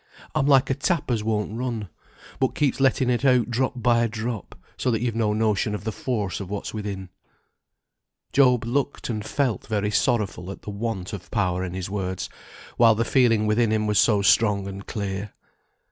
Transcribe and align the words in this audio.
I'm 0.33 0.47
like 0.47 0.71
a 0.71 0.73
tap 0.73 1.11
as 1.11 1.23
won't 1.23 1.55
run, 1.55 1.87
but 2.39 2.55
keeps 2.55 2.79
letting 2.79 3.11
it 3.11 3.23
out 3.23 3.51
drop 3.51 3.73
by 3.83 4.07
drop, 4.07 4.55
so 4.75 4.89
that 4.89 4.99
you've 4.99 5.13
no 5.13 5.31
notion 5.31 5.75
of 5.75 5.83
the 5.83 5.91
force 5.91 6.39
of 6.39 6.49
what's 6.49 6.73
within." 6.73 7.09
Job 8.33 8.65
looked 8.65 9.09
and 9.11 9.23
felt 9.23 9.67
very 9.67 9.91
sorrowful 9.91 10.49
at 10.49 10.63
the 10.63 10.71
want 10.71 11.13
of 11.13 11.29
power 11.29 11.63
in 11.63 11.75
his 11.75 11.87
words, 11.87 12.31
while 12.77 12.95
the 12.95 13.05
feeling 13.05 13.45
within 13.45 13.69
him 13.69 13.85
was 13.85 13.99
so 13.99 14.23
strong 14.23 14.65
and 14.67 14.87
clear. 14.87 15.33